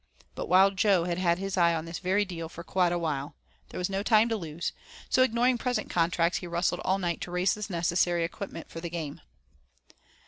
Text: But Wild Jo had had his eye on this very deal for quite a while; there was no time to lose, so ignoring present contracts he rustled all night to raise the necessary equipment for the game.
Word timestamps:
But 0.33 0.49
Wild 0.49 0.77
Jo 0.77 1.03
had 1.03 1.19
had 1.19 1.37
his 1.37 1.57
eye 1.57 1.75
on 1.75 1.85
this 1.85 1.99
very 1.99 2.25
deal 2.25 2.49
for 2.49 2.63
quite 2.63 2.91
a 2.91 2.97
while; 2.97 3.35
there 3.69 3.77
was 3.77 3.87
no 3.87 4.01
time 4.01 4.29
to 4.29 4.35
lose, 4.35 4.73
so 5.11 5.21
ignoring 5.21 5.59
present 5.59 5.91
contracts 5.91 6.39
he 6.39 6.47
rustled 6.47 6.81
all 6.83 6.97
night 6.97 7.21
to 7.21 7.29
raise 7.29 7.53
the 7.53 7.71
necessary 7.71 8.23
equipment 8.23 8.67
for 8.67 8.81
the 8.81 8.89
game. 8.89 9.21